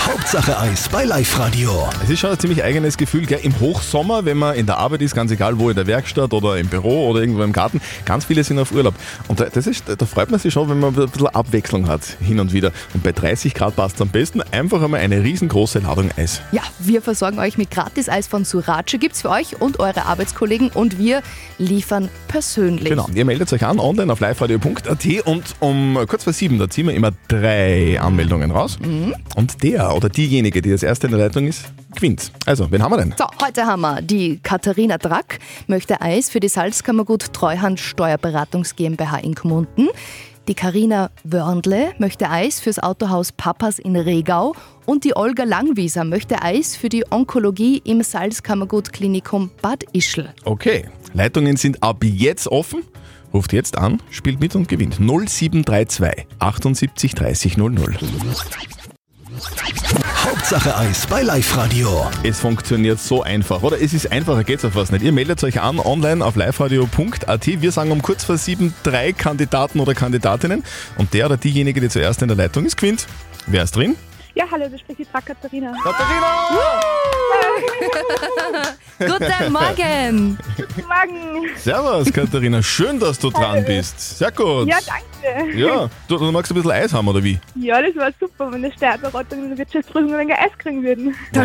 Hauptsache 0.07 0.59
Eis 0.59 0.89
bei 0.89 1.05
Live 1.05 1.39
Radio. 1.39 1.87
Es 2.03 2.09
ist 2.09 2.21
schon 2.21 2.31
ein 2.31 2.39
ziemlich 2.39 2.65
eigenes 2.65 2.97
Gefühl, 2.97 3.27
gell? 3.27 3.41
im 3.43 3.61
Hochsommer, 3.61 4.25
wenn 4.25 4.39
man 4.39 4.57
in 4.57 4.65
der 4.65 4.79
Arbeit 4.79 5.03
ist, 5.03 5.15
ganz 5.15 5.31
egal 5.31 5.59
wo, 5.59 5.69
in 5.69 5.77
der 5.77 5.87
Werkstatt 5.87 6.33
oder 6.33 6.57
im 6.57 6.69
Büro 6.69 7.09
oder 7.11 7.21
irgendwo 7.21 7.43
im 7.43 7.53
Garten, 7.53 7.83
ganz 8.07 8.25
viele 8.25 8.43
sind 8.45 8.59
auf 8.59 8.73
Urlaub. 8.73 8.95
Und 9.27 9.41
da, 9.41 9.47
das 9.47 9.67
ist, 9.67 9.85
da 9.87 10.07
freut 10.07 10.31
man 10.31 10.41
sich 10.41 10.55
schon, 10.55 10.71
wenn 10.71 10.81
man 10.81 10.99
ein 10.99 11.11
bisschen 11.11 11.27
Abwechslung 11.27 11.87
hat, 11.87 12.01
hin 12.21 12.41
und 12.41 12.55
wieder. 12.55 12.73
Und 12.95 13.03
bei 13.03 13.13
30 13.13 13.53
Grad 13.53 13.77
passt 13.77 13.97
es 13.97 14.01
am 14.01 14.09
besten 14.09 14.41
einfach 14.41 14.83
einmal 14.83 15.01
eine 15.01 15.23
riesengroße 15.23 15.81
Ladung 15.81 16.11
Eis. 16.17 16.41
Ja, 16.53 16.63
wir 16.79 17.03
versorgen 17.03 17.39
euch 17.39 17.59
mit 17.59 17.71
Gratis-Eis 17.71 18.27
von 18.27 18.47
Surace. 18.47 18.97
Gibt's 18.99 19.21
für 19.21 19.31
euch 19.31 19.61
und 19.61 19.81
eure 19.81 20.07
Arbeitskollegen 20.07 20.71
und 20.71 20.99
wir 20.99 21.21
liefern 21.59 22.09
persönlich. 22.29 22.89
Genau, 22.89 23.09
ihr 23.13 23.27
meldet 23.27 23.53
euch 23.53 23.67
an 23.67 23.79
online 23.79 24.11
auf 24.11 24.21
liveradio.at 24.21 25.27
und 25.27 25.45
um 25.61 25.99
kurz 26.09 26.25
vor 26.25 26.33
sieben, 26.33 26.59
da 26.59 26.71
ziehen 26.71 26.87
wir 26.87 26.95
immer 26.95 27.11
drei 27.29 27.98
Anmeldungen 28.01 28.51
raus. 28.51 28.79
Und 29.37 29.63
der 29.63 29.95
oder 29.95 30.09
diejenige, 30.09 30.63
die 30.63 30.73
als 30.73 30.83
erste 30.83 31.07
in 31.07 31.13
der 31.13 31.21
Leitung 31.21 31.47
ist, 31.47 31.73
gewinnt. 31.95 32.33
Also, 32.47 32.71
wen 32.71 32.83
haben 32.83 32.93
wir 32.93 32.99
denn? 32.99 33.15
So, 33.19 33.27
heute 33.45 33.67
haben 33.67 33.83
wir 33.83 34.03
die 34.03 34.39
Katharina 34.43 34.99
Drack, 34.99 35.39
möchte 35.67 36.01
Eis 36.01 36.31
für 36.31 36.41
die 36.41 36.49
Salzkammergut 36.49 37.33
Treuhand 37.33 37.81
Steuerberatungs 37.81 38.77
GmbH 38.77 39.19
in 39.19 39.35
Gmunden. 39.35 39.89
Die 40.49 40.55
Karina 40.55 41.11
Wörndle 41.25 41.93
möchte 41.99 42.31
Eis 42.31 42.59
fürs 42.59 42.79
Autohaus 42.79 43.33
Papas 43.33 43.79
in 43.79 43.97
Regau. 43.97 44.55
Und 44.87 45.05
die 45.05 45.15
Olga 45.15 45.45
Langwieser 45.45 46.05
möchte 46.05 46.41
Eis 46.41 46.75
für 46.75 46.89
die 46.89 47.05
Onkologie 47.11 47.83
im 47.85 48.03
Salzkammergut 48.03 48.95
Klinikum 48.95 49.51
Bad 49.61 49.85
Ischl. 49.93 50.31
Okay, 50.45 50.87
Leitungen 51.13 51.57
sind 51.57 51.83
ab 51.83 52.03
jetzt 52.03 52.49
offen. 52.49 52.83
Ruft 53.33 53.53
jetzt 53.53 53.77
an, 53.79 54.01
spielt 54.11 54.41
mit 54.41 54.55
und 54.55 54.69
gewinnt. 54.69 54.99
0732 55.01 56.27
78 56.39 57.15
30 57.15 57.57
00. 57.57 57.99
Hauptsache 60.25 60.77
Eis 60.77 61.07
bei 61.07 61.23
Live 61.23 61.57
Radio. 61.57 62.07
Es 62.23 62.41
funktioniert 62.41 62.99
so 62.99 63.23
einfach, 63.23 63.63
oder? 63.63 63.81
Es 63.81 63.93
ist 63.93 64.11
einfacher, 64.11 64.45
geht's 64.45 64.65
auf 64.65 64.75
was 64.75 64.91
nicht. 64.91 65.03
Ihr 65.03 65.13
meldet 65.13 65.43
euch 65.45 65.61
an 65.61 65.79
online 65.79 66.25
auf 66.25 66.37
liveradio.at. 66.37 67.47
Wir 67.47 67.73
sagen 67.73 67.91
um 67.91 68.03
kurz 68.03 68.25
vor 68.25 68.37
sieben 68.37 68.75
drei 68.83 69.13
Kandidaten 69.13 69.81
oder 69.81 69.95
Kandidatinnen 69.95 70.65
und 70.97 71.15
der 71.15 71.27
oder 71.27 71.37
diejenige, 71.37 71.81
die 71.81 71.89
zuerst 71.89 72.23
in 72.23 72.29
der 72.29 72.37
Leitung 72.37 72.65
ist, 72.65 72.77
gewinnt. 72.77 73.07
Wer 73.47 73.63
ist 73.63 73.77
drin? 73.77 73.97
Ja, 74.39 74.45
hallo, 74.53 74.67
das 74.71 74.79
spricht 74.79 75.01
die 75.01 75.05
Frau 75.05 75.19
Katharina. 75.25 75.73
Guten 79.01 79.53
Morgen! 79.53 80.39
Guten 80.57 80.83
Morgen. 80.87 81.49
Servus, 81.57 82.13
Katharina. 82.13 82.63
Schön, 82.63 83.01
dass 83.01 83.19
du 83.19 83.31
dran 83.31 83.65
bist. 83.65 84.19
Sehr 84.19 84.31
gut. 84.31 84.69
Ja, 84.69 84.79
danke. 84.87 85.59
Ja, 85.59 85.91
du, 86.07 86.19
du 86.19 86.31
magst 86.31 86.53
ein 86.53 86.55
bisschen 86.55 86.71
Eis 86.71 86.93
haben, 86.93 87.09
oder 87.09 87.25
wie? 87.25 87.41
Ja, 87.57 87.83
das 87.83 87.97
war 87.97 88.13
super, 88.21 88.53
wenn 88.53 88.63
der 88.63 88.71
Steuerberatung 88.71 89.43
in 89.43 89.49
der 89.49 89.59
Wirtschaftsprüfung 89.59 90.13
ein 90.15 90.21
wenig 90.21 90.37
Eis 90.39 90.53
kriegen 90.57 90.85
würden. 90.85 91.17
Aber 91.35 91.43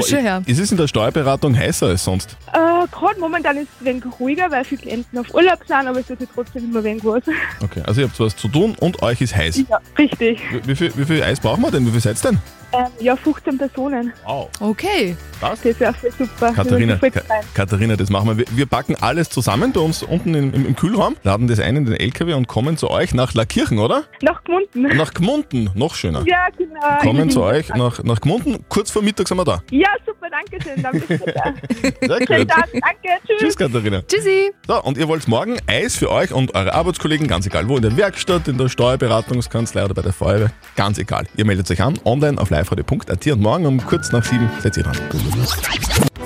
Ist 0.47 0.59
es 0.59 0.71
in 0.71 0.77
der 0.77 0.87
Steuerberatung 0.87 1.57
heißer 1.57 1.87
als 1.87 2.03
sonst? 2.03 2.37
Äh, 2.53 2.87
Gerade 2.91 3.19
momentan 3.19 3.57
ist 3.57 3.69
es 3.75 3.81
ein 3.81 3.85
wenig 3.85 4.03
ruhiger, 4.19 4.51
weil 4.51 4.63
viele 4.65 4.81
Klienten 4.83 5.17
auf 5.17 5.33
Urlaub 5.33 5.57
sind, 5.65 5.87
aber 5.87 5.99
es 5.99 6.09
wird 6.09 6.19
trotzdem 6.31 6.65
immer 6.65 6.83
wenig 6.83 7.03
was. 7.03 7.23
Okay, 7.63 7.81
also 7.87 8.01
ihr 8.01 8.07
habt 8.07 8.19
was 8.19 8.35
zu 8.35 8.47
tun 8.49 8.75
und 8.79 9.01
euch 9.01 9.19
ist 9.19 9.35
heiß. 9.35 9.63
Ja, 9.67 9.79
richtig. 9.97 10.39
Wie, 10.51 10.67
wie, 10.67 10.75
viel, 10.75 10.93
wie 10.95 11.05
viel 11.05 11.23
Eis 11.23 11.39
brauchen 11.39 11.63
wir 11.63 11.71
denn? 11.71 11.87
Wie 11.87 11.91
viel 11.91 12.01
seid 12.01 12.23
ihr 12.23 12.29
denn? 12.29 12.39
Ähm, 12.73 12.87
ja, 12.99 13.15
15 13.15 13.57
Personen. 13.57 14.13
Wow. 14.25 14.49
Okay. 14.59 15.15
Das? 15.39 15.61
Das 15.61 15.79
wäre 15.79 15.93
super. 16.17 16.53
Katharina, 16.53 16.95
Ka. 16.95 17.21
Katharina, 17.53 17.95
das 17.95 18.09
machen 18.09 18.29
wir. 18.29 18.37
wir. 18.37 18.57
Wir 18.57 18.65
packen 18.65 18.95
alles 19.01 19.29
zusammen 19.29 19.71
bei 19.73 19.79
uns 19.79 20.03
unten 20.03 20.33
im, 20.33 20.53
im, 20.53 20.65
im 20.65 20.75
Kühlraum, 20.75 21.15
laden 21.23 21.47
das 21.47 21.59
ein 21.59 21.75
in 21.75 21.85
den 21.85 21.95
LKW 21.95 22.33
und 22.33 22.47
kommen 22.47 22.77
zu 22.77 22.89
euch 22.89 23.13
nach 23.13 23.33
Lackirchen, 23.33 23.79
oder? 23.79 24.03
Nach 24.21 24.43
Gmunden. 24.43 24.97
Nach 24.97 25.13
Gmunden, 25.13 25.69
noch 25.75 25.95
schöner. 25.95 26.23
Ja, 26.25 26.47
genau. 26.57 26.99
Kommen 27.01 27.29
zu 27.31 27.43
euch 27.43 27.69
nach, 27.69 28.03
nach 28.03 28.21
Gmunden, 28.21 28.65
kurz 28.69 28.89
vor 28.89 29.01
Mittag 29.01 29.27
sind 29.27 29.37
wir 29.37 29.45
da. 29.45 29.61
Ja, 29.69 29.89
super, 30.05 30.12
danke 30.33 30.61
schön. 30.61 30.81
Dann 30.81 30.93
bis 30.93 31.03
später. 31.03 31.53
Sehr 32.01 32.27
Schönen 32.27 32.39
gut. 32.39 32.49
Tag, 32.49 32.69
danke, 32.71 33.19
tschüss. 33.25 33.39
Tschüss, 33.39 33.57
Katharina. 33.57 34.01
Tschüssi. 34.01 34.51
So, 34.67 34.83
und 34.83 34.97
ihr 34.97 35.07
wollt 35.07 35.27
morgen 35.27 35.57
Eis 35.67 35.95
für 35.95 36.09
euch 36.11 36.33
und 36.33 36.55
eure 36.55 36.73
Arbeitskollegen, 36.73 37.27
ganz 37.27 37.45
egal 37.45 37.67
wo, 37.67 37.75
in 37.77 37.83
der 37.83 37.95
Werkstatt, 37.95 38.47
in 38.47 38.57
der 38.57 38.69
Steuerberatungskanzlei 38.69 39.85
oder 39.85 39.93
bei 39.93 40.01
der 40.01 40.13
Feuerwehr, 40.13 40.51
ganz 40.75 40.97
egal. 40.97 41.25
Ihr 41.35 41.45
meldet 41.45 41.69
euch 41.69 41.81
an, 41.81 41.99
online 42.05 42.41
auf 42.41 42.49
liveradio.at 42.49 43.27
und 43.27 43.41
morgen 43.41 43.65
um 43.65 43.85
kurz 43.85 44.11
nach 44.11 44.23
sieben 44.23 44.49
seid 44.61 44.77
ihr 44.77 44.83
dran. 44.83 44.97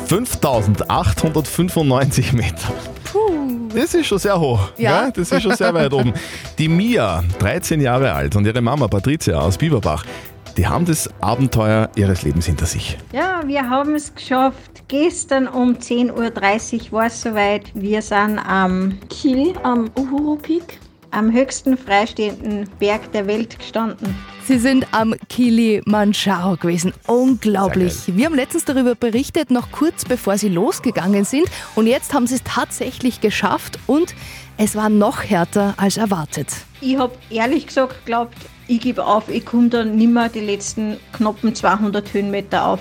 5895 0.07 2.33
Meter. 2.33 2.73
Das 3.73 3.93
ist 3.93 4.07
schon 4.07 4.17
sehr 4.17 4.39
hoch. 4.39 4.71
Ja. 4.77 5.03
gell? 5.03 5.11
Das 5.17 5.31
ist 5.31 5.43
schon 5.43 5.55
sehr 5.55 5.73
weit 5.73 5.93
oben. 5.93 6.13
Die 6.57 6.69
Mia, 6.69 7.23
13 7.39 7.81
Jahre 7.81 8.13
alt, 8.13 8.35
und 8.35 8.45
ihre 8.45 8.61
Mama 8.61 8.87
Patricia 8.87 9.39
aus 9.39 9.57
Bieberbach, 9.57 10.05
die 10.57 10.67
haben 10.67 10.85
das 10.85 11.09
Abenteuer 11.21 11.89
ihres 11.95 12.23
Lebens 12.23 12.47
hinter 12.47 12.65
sich. 12.65 12.97
Ja, 13.13 13.41
wir 13.45 13.69
haben 13.69 13.95
es 13.95 14.13
geschafft. 14.13 14.83
Gestern 14.87 15.47
um 15.47 15.75
10.30 15.75 16.85
Uhr 16.87 16.91
war 16.91 17.05
es 17.05 17.21
soweit. 17.21 17.71
Wir 17.75 18.01
sind 18.01 18.39
am 18.39 18.97
Kiel, 19.09 19.53
am 19.63 19.89
Uhuru 19.95 20.35
Peak, 20.37 20.79
am 21.11 21.31
höchsten 21.31 21.77
freistehenden 21.77 22.67
Berg 22.79 23.11
der 23.11 23.27
Welt 23.27 23.59
gestanden. 23.59 24.15
Sie 24.45 24.57
sind 24.57 24.87
am 24.93 25.13
Kilimanjaro 25.29 26.55
gewesen. 26.55 26.93
Unglaublich. 27.05 27.93
Wir 28.07 28.25
haben 28.25 28.35
letztens 28.35 28.65
darüber 28.65 28.95
berichtet, 28.95 29.51
noch 29.51 29.71
kurz 29.71 30.05
bevor 30.05 30.37
sie 30.37 30.49
losgegangen 30.49 31.25
sind. 31.25 31.47
Und 31.75 31.85
jetzt 31.85 32.13
haben 32.13 32.27
sie 32.27 32.35
es 32.35 32.43
tatsächlich 32.43 33.21
geschafft 33.21 33.77
und 33.87 34.15
es 34.57 34.75
war 34.75 34.89
noch 34.89 35.23
härter 35.23 35.75
als 35.77 35.97
erwartet. 35.97 36.47
Ich 36.81 36.97
habe 36.97 37.13
ehrlich 37.29 37.67
gesagt 37.67 38.05
geglaubt, 38.05 38.37
ich 38.67 38.79
gebe 38.81 39.05
auf, 39.05 39.29
ich 39.29 39.45
komme 39.45 39.69
da 39.69 39.83
nimmer 39.83 40.29
die 40.29 40.39
letzten 40.41 40.97
knappen 41.13 41.53
200 41.55 42.13
Höhenmeter 42.13 42.65
auf. 42.67 42.79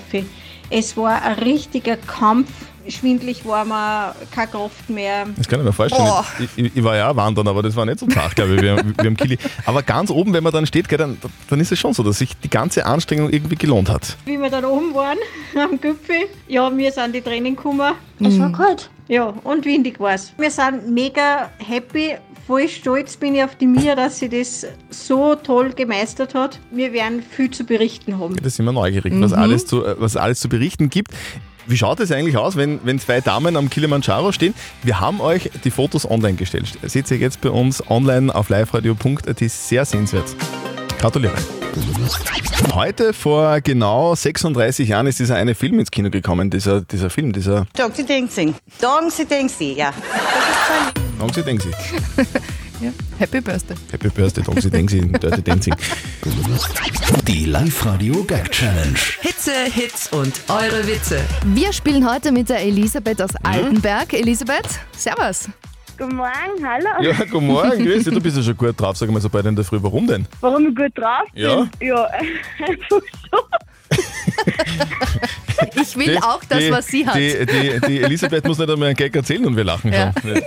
Es 0.69 0.97
war 0.97 1.21
ein 1.21 1.35
richtiger 1.39 1.95
Kampf. 1.97 2.49
Schwindlig 2.89 3.45
war 3.45 3.65
mir 3.65 4.15
keine 4.31 4.47
Kraft 4.49 4.89
mehr. 4.89 5.25
Das 5.35 5.47
kann 5.49 5.59
ich 5.59 5.65
mir 5.65 5.73
vorstellen. 5.73 6.05
Boah. 6.07 6.25
Ich, 6.39 6.49
ich, 6.55 6.71
ich 6.77 6.83
war 6.85 6.95
ja 6.95 7.11
auch 7.11 7.15
wandern, 7.17 7.45
aber 7.49 7.61
das 7.61 7.75
war 7.75 7.85
nicht 7.85 7.99
so 7.99 8.07
zart, 8.07 8.33
glaube 8.37 8.55
ich, 8.55 8.61
wie, 8.61 8.69
am- 8.69 8.93
wie 9.01 9.07
am 9.07 9.17
Kili. 9.17 9.37
Aber 9.65 9.83
ganz 9.83 10.09
oben, 10.09 10.31
wenn 10.33 10.41
man 10.41 10.53
dann 10.53 10.65
steht, 10.65 10.89
dann, 10.97 11.17
dann 11.49 11.59
ist 11.59 11.69
es 11.73 11.79
schon 11.79 11.93
so, 11.93 12.01
dass 12.01 12.19
sich 12.19 12.37
die 12.37 12.49
ganze 12.49 12.85
Anstrengung 12.85 13.29
irgendwie 13.29 13.57
gelohnt 13.57 13.89
hat. 13.89 14.15
Wie 14.23 14.37
wir 14.41 14.49
dann 14.49 14.63
oben 14.63 14.93
waren, 14.95 15.17
am 15.61 15.81
Gipfel, 15.81 16.27
ja, 16.47 16.75
wir 16.77 16.91
sind 16.93 17.13
die 17.13 17.21
Tränen 17.21 17.57
gekommen. 17.57 17.93
Es 18.21 18.39
war 18.39 18.51
kalt. 18.53 18.89
Ja, 19.07 19.33
und 19.43 19.65
windig 19.65 19.99
war 19.99 20.13
es. 20.13 20.33
Wir 20.37 20.51
sind 20.51 20.89
mega 20.91 21.49
happy. 21.59 22.15
Voll 22.45 22.67
stolz 22.69 23.17
bin 23.17 23.35
ich 23.35 23.43
auf 23.43 23.55
die 23.55 23.67
Mia, 23.67 23.95
dass 23.95 24.19
sie 24.19 24.29
das 24.29 24.65
so 24.89 25.35
toll 25.35 25.71
gemeistert 25.73 26.33
hat. 26.33 26.59
Wir 26.71 26.93
werden 26.93 27.21
viel 27.21 27.51
zu 27.51 27.65
berichten 27.65 28.19
haben. 28.19 28.35
Da 28.41 28.49
sind 28.49 28.65
wir 28.65 28.71
neugierig, 28.71 29.13
was, 29.19 29.31
Mhm. 29.31 29.37
alles 29.37 29.65
zu, 29.65 29.85
äh, 29.85 29.95
was 29.99 30.15
alles 30.15 30.39
zu 30.39 30.47
berichten 30.49 30.89
gibt. 30.89 31.11
Wie 31.69 31.75
schaut 31.75 31.99
es 31.99 32.11
eigentlich 32.13 32.37
aus, 32.37 32.55
wenn, 32.55 32.79
wenn 32.85 32.99
zwei 32.99 33.19
Damen 33.19 33.57
am 33.57 33.69
Kilimanjaro 33.69 34.31
stehen? 34.31 34.53
Wir 34.83 35.01
haben 35.01 35.19
euch 35.19 35.49
die 35.65 35.71
Fotos 35.71 36.09
online 36.09 36.35
gestellt. 36.35 36.77
Seht 36.83 37.11
ihr 37.11 37.17
jetzt 37.17 37.41
bei 37.41 37.49
uns 37.49 37.83
online 37.89 38.33
auf 38.33 38.47
liveradio.at. 38.47 39.39
Sehr 39.39 39.83
sehenswert. 39.83 40.33
Gratuliere. 40.99 41.35
Heute 42.73 43.13
vor 43.13 43.61
genau 43.61 44.15
36 44.15 44.89
Jahren 44.89 45.07
ist 45.07 45.19
dieser 45.19 45.35
eine 45.35 45.55
Film 45.55 45.79
ins 45.79 45.91
Kino 45.91 46.09
gekommen. 46.09 46.49
Dieser, 46.49 46.81
dieser 46.81 47.09
Film, 47.09 47.33
dieser 47.33 47.65
Dongsi 47.75 48.05
Dengsi. 48.05 48.53
Dongsi 48.81 49.25
Dengsi, 49.25 49.73
ja. 49.73 49.93
Dongsi 51.19 51.43
Dengsi. 51.43 51.69
Ja. 52.79 52.91
Happy 53.17 53.41
Birthday. 53.41 53.75
Happy 53.91 54.07
Birthday, 54.09 54.43
Dongsi 54.43 54.69
Dengsi, 54.69 55.01
Dirty 55.01 55.41
Dancing. 55.41 55.73
Die 57.27 57.45
Live-Radio 57.45 58.23
Gag 58.23 58.51
Challenge. 58.51 58.99
Hitze, 59.21 59.51
Hits 59.73 60.09
und 60.13 60.39
eure 60.47 60.85
Witze. 60.85 61.19
Wir 61.45 61.73
spielen 61.73 62.07
heute 62.07 62.31
mit 62.31 62.49
der 62.49 62.59
Elisabeth 62.61 63.19
aus 63.19 63.31
Altenberg. 63.41 64.13
Elisabeth, 64.13 64.67
servus. 64.95 65.49
Guten 65.97 66.15
Morgen, 66.15 66.63
hallo. 66.63 66.87
Ja, 67.01 67.13
guten 67.31 67.47
Morgen, 67.47 67.83
grüß 67.83 68.03
dich. 68.03 68.13
Du 68.13 68.21
bist 68.21 68.37
ja 68.37 68.43
schon 68.43 68.55
gut 68.57 68.79
drauf. 68.79 68.97
Sag 68.97 69.09
mal 69.09 69.19
so 69.19 69.29
beide 69.29 69.49
in 69.49 69.55
der 69.55 69.65
Früh, 69.65 69.79
warum 69.81 70.05
denn? 70.05 70.27
Warum 70.41 70.67
ich 70.69 70.75
gut 70.75 70.95
drauf 70.95 71.23
bin? 71.33 71.43
Ja? 71.43 71.67
Ja, 71.81 72.03
einfach 72.59 73.01
so. 73.31 73.39
Ich 75.73 75.97
will 75.97 76.17
auch 76.17 76.41
das, 76.47 76.59
die, 76.59 76.71
was 76.71 76.87
sie 76.87 77.07
hat. 77.07 77.15
Die, 77.15 77.33
die, 77.45 77.79
die 77.87 78.01
Elisabeth 78.03 78.45
muss 78.45 78.59
nicht 78.59 78.69
einmal 78.69 78.89
einen 78.89 78.95
Gag 78.95 79.15
erzählen 79.15 79.43
und 79.45 79.55
wir 79.55 79.63
lachen 79.63 79.91
Ja. 79.91 80.13
schon. 80.21 80.39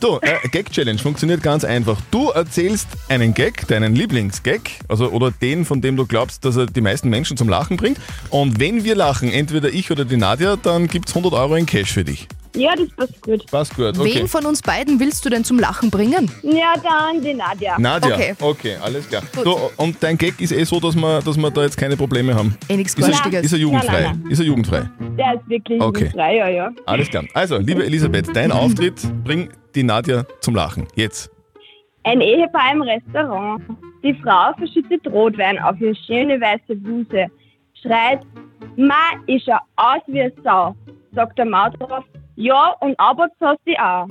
Du, 0.00 0.18
äh, 0.20 0.48
Gag-Challenge 0.50 0.98
funktioniert 0.98 1.42
ganz 1.44 1.64
einfach. 1.64 2.00
Du 2.10 2.30
erzählst 2.30 2.88
einen 3.08 3.34
Gag, 3.34 3.68
deinen 3.68 3.94
Lieblingsgag, 3.94 4.62
also 4.88 5.10
oder 5.10 5.30
den, 5.30 5.64
von 5.64 5.80
dem 5.80 5.96
du 5.96 6.06
glaubst, 6.06 6.44
dass 6.44 6.56
er 6.56 6.66
die 6.66 6.80
meisten 6.80 7.08
Menschen 7.08 7.36
zum 7.36 7.48
Lachen 7.48 7.76
bringt. 7.76 7.98
Und 8.30 8.58
wenn 8.58 8.82
wir 8.82 8.96
lachen, 8.96 9.30
entweder 9.30 9.68
ich 9.68 9.92
oder 9.92 10.04
die 10.04 10.16
Nadja, 10.16 10.56
dann 10.56 10.88
gibt 10.88 11.08
es 11.08 11.14
100 11.14 11.38
Euro 11.38 11.54
in 11.54 11.66
Cash 11.66 11.92
für 11.92 12.04
dich. 12.04 12.26
Ja, 12.54 12.74
das 12.76 12.88
passt 12.96 13.22
gut. 13.22 13.46
Passt 13.50 13.74
gut, 13.76 13.98
okay. 13.98 14.14
Wen 14.16 14.28
von 14.28 14.44
uns 14.46 14.62
beiden 14.62 14.98
willst 15.00 15.24
du 15.24 15.30
denn 15.30 15.44
zum 15.44 15.58
Lachen 15.58 15.90
bringen? 15.90 16.30
Ja, 16.42 16.74
dann 16.82 17.22
die 17.22 17.34
Nadja. 17.34 17.78
Nadja, 17.78 18.14
Okay. 18.14 18.34
okay, 18.40 18.76
alles 18.82 19.08
klar. 19.08 19.22
Gut. 19.34 19.46
Du, 19.46 19.56
und 19.76 19.96
dein 20.02 20.16
Gag 20.18 20.40
ist 20.40 20.52
eh 20.52 20.64
so, 20.64 20.80
dass 20.80 20.94
wir, 20.96 21.20
dass 21.20 21.36
wir 21.36 21.50
da 21.50 21.62
jetzt 21.62 21.76
keine 21.76 21.96
Probleme 21.96 22.34
haben. 22.34 22.56
Eh 22.68 22.76
nichts 22.76 22.94
Ist 22.94 23.04
er, 23.06 23.10
Garstiges. 23.10 23.42
ist 23.44 23.52
er 23.52 23.58
jugendfrei? 23.58 24.02
Nein, 24.02 24.20
nein, 24.22 24.30
Ist 24.32 24.38
er 24.40 24.46
jugendfrei? 24.46 24.90
Der 25.18 25.34
ist 25.34 25.48
wirklich 25.48 25.80
Okay. 25.80 26.10
frei, 26.10 26.36
ja, 26.36 26.48
ja. 26.48 26.70
Alles 26.86 27.08
klar. 27.10 27.24
Also, 27.34 27.58
liebe 27.58 27.84
Elisabeth, 27.84 28.34
dein 28.34 28.50
Auftritt 28.52 29.00
bringt 29.24 29.50
die 29.74 29.82
Nadja 29.82 30.24
zum 30.40 30.54
Lachen. 30.54 30.86
Jetzt. 30.94 31.30
Ein 32.04 32.20
Ehepaar 32.20 32.72
im 32.72 32.82
Restaurant. 32.82 33.62
Die 34.02 34.14
Frau 34.22 34.52
verschüttet 34.56 35.06
Rotwein 35.08 35.58
auf 35.58 35.78
ihre 35.80 35.94
schöne 36.06 36.40
weiße 36.40 36.76
Bluse, 36.76 37.26
schreit, 37.82 38.20
Ma, 38.76 38.94
ich 39.26 39.42
schau 39.44 39.58
aus 39.76 40.00
wie 40.06 40.22
eine 40.22 40.32
Sau. 40.44 40.74
Sagt 41.14 41.36
der 41.38 41.44
Mann 41.46 41.72
drauf, 41.74 42.04
ja, 42.38 42.76
und 42.80 42.98
aber 42.98 43.28
hast 43.40 43.60
du 43.64 43.72
auch. 43.78 44.08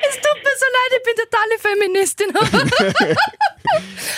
Es 0.00 0.14
tut 0.14 0.38
mir 0.44 0.54
so 0.56 0.66
leid, 0.76 0.92
ich 0.96 1.02
bin 1.02 1.14
totale 1.24 1.58
Feministin. 1.58 2.30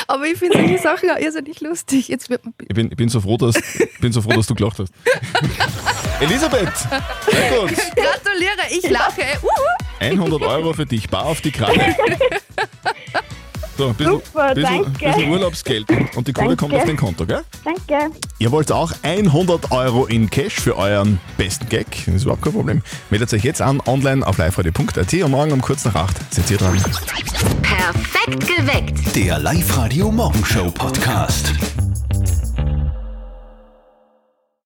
Aber 0.09 0.27
ich 0.27 0.39
finde 0.39 0.59
solche 0.59 0.79
Sachen 0.79 1.11
auch 1.11 1.19
irrsinnig 1.19 1.61
lustig. 1.61 2.09
Jetzt 2.09 2.29
wird 2.29 2.45
man 2.45 2.53
Ich 2.61 2.75
bin, 2.75 2.91
ich 2.91 2.97
bin, 2.97 3.09
so 3.09 3.21
froh, 3.21 3.37
dass, 3.37 3.57
ich 3.57 3.99
bin 4.01 4.13
so 4.13 4.21
froh, 4.21 4.33
dass 4.33 4.47
du 4.47 4.55
gelacht 4.55 4.79
hast. 4.79 4.93
Elisabeth. 6.21 6.69
Gratuliere, 7.27 8.67
ich 8.71 8.91
lache. 8.91 9.23
Uhu. 9.43 9.51
100 10.01 10.43
Euro 10.43 10.73
für 10.73 10.87
dich, 10.87 11.09
bar 11.09 11.25
auf 11.27 11.41
die 11.41 11.53
Kralle. 11.53 11.97
So, 13.81 13.89
ein 13.89 13.95
bisschen, 13.95 14.13
Super, 14.13 14.55
bisschen, 14.55 14.83
danke. 14.83 15.07
bisschen 15.07 15.31
Urlaubsgeld 15.31 15.91
und 16.15 16.29
die 16.29 16.35
Kohle 16.35 16.49
Danke. 16.49 16.57
kommt 16.59 16.75
auf 16.75 16.85
dein 16.85 16.97
Konto, 16.99 17.25
gell? 17.25 17.41
Danke. 17.65 18.15
Ihr 18.39 18.53
wollt 18.53 18.71
auch 18.71 18.93
100 19.01 19.73
Euro 19.73 20.05
in 20.05 20.29
Cash 20.29 20.57
für 20.57 20.77
euren 20.77 21.19
besten 21.39 21.67
Gag? 21.71 21.87
Das 22.05 22.17
ist 22.17 22.23
überhaupt 22.25 22.43
kein 22.43 22.53
Problem. 22.53 22.83
Meldet 23.09 23.33
euch 23.33 23.43
jetzt 23.43 23.63
an 23.63 23.81
online 23.87 24.27
auf 24.27 24.37
liveradio.at 24.37 25.15
und 25.15 25.31
morgen 25.31 25.53
um 25.53 25.63
kurz 25.63 25.87
nach 25.87 25.95
8 25.95 26.15
seid 26.31 26.51
ihr 26.51 26.59
dran. 26.59 26.79
Perfekt 27.63 28.47
geweckt. 28.55 29.17
Der 29.17 29.39
Live-Radio 29.39 30.13
Morgenshow 30.13 30.71
Podcast. 30.71 31.55